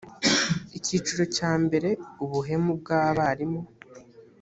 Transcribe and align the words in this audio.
icyiciro 0.77 1.23
cya 1.35 1.51
mbere 1.63 1.89
ubuhemu 2.23 2.71
bwabarimu 2.79 3.61